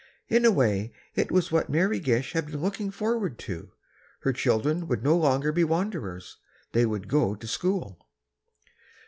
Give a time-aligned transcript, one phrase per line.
[0.29, 3.71] In a way, it was what Mary Gish had been looking forward to:
[4.21, 6.37] her children would no longer be wanderers;
[6.71, 8.03] they would go to school.